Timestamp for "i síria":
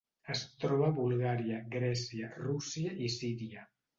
3.09-3.67